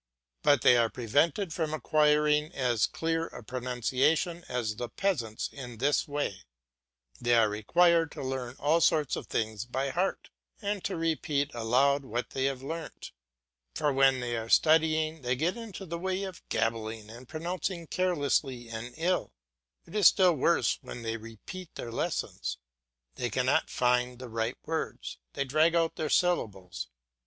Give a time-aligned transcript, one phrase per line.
[0.41, 6.07] But they are prevented from acquiring as clear a pronunciation as the peasants in this
[6.07, 6.41] way
[7.21, 12.03] they are required to learn all sorts of things by heart, and to repeat aloud
[12.03, 13.11] what they have learnt;
[13.75, 18.69] for when they are studying they get into the way of gabbling and pronouncing carelessly
[18.69, 19.31] and ill;
[19.85, 22.57] it is still worse when they repeat their lessons;
[23.17, 26.87] they cannot find the right words, they drag out their syllables.